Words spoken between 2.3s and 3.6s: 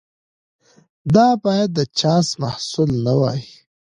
محصول نه وي.